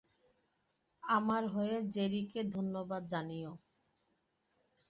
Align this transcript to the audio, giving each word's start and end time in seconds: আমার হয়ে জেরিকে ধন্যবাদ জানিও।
আমার 1.03 1.43
হয়ে 1.47 1.75
জেরিকে 1.89 2.39
ধন্যবাদ 2.53 3.01
জানিও। 3.07 3.51